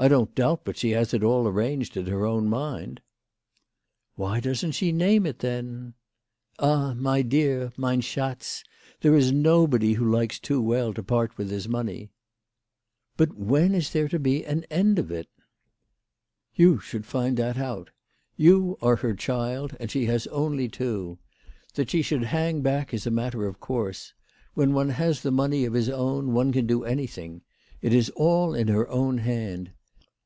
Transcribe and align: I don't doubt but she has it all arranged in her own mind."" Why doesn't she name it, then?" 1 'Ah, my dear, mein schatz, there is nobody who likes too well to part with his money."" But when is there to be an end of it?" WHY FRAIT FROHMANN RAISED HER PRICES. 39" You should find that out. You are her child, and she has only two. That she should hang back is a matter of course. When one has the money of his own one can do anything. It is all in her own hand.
I 0.00 0.06
don't 0.06 0.32
doubt 0.36 0.64
but 0.64 0.76
she 0.76 0.90
has 0.90 1.12
it 1.12 1.24
all 1.24 1.48
arranged 1.48 1.96
in 1.96 2.06
her 2.06 2.24
own 2.24 2.48
mind."" 2.48 3.00
Why 4.14 4.38
doesn't 4.38 4.70
she 4.70 4.92
name 4.92 5.26
it, 5.26 5.40
then?" 5.40 5.94
1 6.60 6.70
'Ah, 6.70 6.94
my 6.94 7.20
dear, 7.22 7.72
mein 7.76 8.00
schatz, 8.00 8.62
there 9.00 9.16
is 9.16 9.32
nobody 9.32 9.94
who 9.94 10.08
likes 10.08 10.38
too 10.38 10.62
well 10.62 10.94
to 10.94 11.02
part 11.02 11.36
with 11.36 11.50
his 11.50 11.66
money."" 11.68 12.12
But 13.16 13.34
when 13.36 13.74
is 13.74 13.90
there 13.90 14.06
to 14.06 14.20
be 14.20 14.46
an 14.46 14.62
end 14.70 15.00
of 15.00 15.10
it?" 15.10 15.26
WHY 16.54 16.54
FRAIT 16.54 16.54
FROHMANN 16.54 16.60
RAISED 16.60 16.60
HER 16.60 16.64
PRICES. 16.64 17.10
39" 17.10 17.24
You 17.24 17.26
should 17.26 17.34
find 17.34 17.36
that 17.64 17.66
out. 17.66 17.90
You 18.36 18.78
are 18.80 18.96
her 19.02 19.14
child, 19.14 19.76
and 19.80 19.90
she 19.90 20.04
has 20.06 20.28
only 20.28 20.68
two. 20.68 21.18
That 21.74 21.90
she 21.90 22.02
should 22.02 22.22
hang 22.22 22.60
back 22.60 22.94
is 22.94 23.04
a 23.04 23.10
matter 23.10 23.46
of 23.46 23.58
course. 23.58 24.14
When 24.54 24.72
one 24.74 24.90
has 24.90 25.22
the 25.22 25.32
money 25.32 25.64
of 25.64 25.74
his 25.74 25.88
own 25.90 26.32
one 26.32 26.52
can 26.52 26.68
do 26.68 26.84
anything. 26.84 27.42
It 27.82 27.92
is 27.92 28.10
all 28.10 28.54
in 28.54 28.68
her 28.68 28.88
own 28.90 29.18
hand. 29.18 29.72